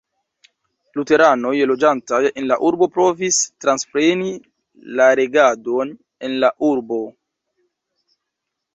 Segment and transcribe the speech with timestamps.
[0.99, 4.33] Luteranoj loĝantaj en la urbo provis transpreni
[4.99, 5.95] la regadon
[6.31, 7.03] en la urbo.